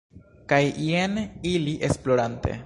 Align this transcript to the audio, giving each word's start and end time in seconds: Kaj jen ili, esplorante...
Kaj 0.53 0.61
jen 0.85 1.19
ili, 1.53 1.77
esplorante... 1.91 2.59